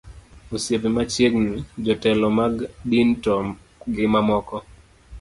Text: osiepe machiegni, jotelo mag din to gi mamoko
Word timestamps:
osiepe 0.55 0.89
machiegni, 0.95 1.51
jotelo 1.85 2.27
mag 2.37 2.55
din 2.89 3.09
to 3.23 3.33
gi 3.93 4.05
mamoko 4.13 4.55